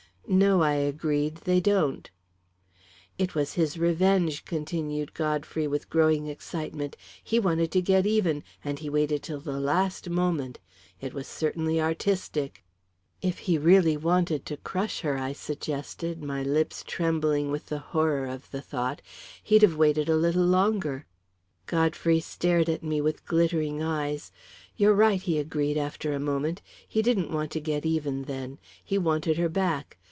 "No," 0.27 0.61
I 0.63 0.75
agreed, 0.75 1.37
"they 1.43 1.59
don't." 1.59 2.09
"It 3.17 3.35
was 3.35 3.55
his 3.55 3.77
revenge," 3.77 4.45
continued 4.45 5.13
Godfrey, 5.13 5.67
with 5.67 5.89
growing 5.89 6.27
excitement. 6.27 6.95
"He 7.21 7.37
wanted 7.37 7.69
to 7.73 7.81
get 7.81 8.05
even, 8.05 8.45
and 8.63 8.79
he 8.79 8.89
waited 8.89 9.23
till 9.23 9.41
the 9.41 9.59
last 9.59 10.09
moment. 10.09 10.59
It 11.01 11.13
was 11.13 11.27
certainly 11.27 11.81
artistic." 11.81 12.63
"If 13.21 13.39
he 13.39 13.57
really 13.57 13.97
wanted 13.97 14.45
to 14.45 14.55
crush 14.55 15.01
her," 15.01 15.17
I 15.17 15.33
suggested, 15.33 16.23
my 16.23 16.43
lips 16.43 16.85
trembling 16.87 17.51
with 17.51 17.65
the 17.65 17.79
horror 17.79 18.25
of 18.25 18.49
the 18.51 18.61
thought, 18.61 19.01
"he'd 19.43 19.63
have 19.63 19.75
waited 19.75 20.07
a 20.07 20.15
little 20.15 20.45
longer." 20.45 21.07
Godfrey 21.65 22.21
stared 22.21 22.69
at 22.69 22.83
me 22.83 23.01
with 23.01 23.25
glittering 23.25 23.83
eyes. 23.83 24.31
"You're 24.77 24.95
right," 24.95 25.21
he 25.21 25.39
agreed, 25.39 25.75
after 25.77 26.13
a 26.13 26.21
moment. 26.21 26.61
"He 26.87 27.01
didn't 27.01 27.31
want 27.33 27.51
to 27.51 27.59
get 27.59 27.85
even, 27.85 28.21
then; 28.23 28.59
he 28.81 28.97
wanted 28.97 29.35
her 29.37 29.49
back. 29.49 29.97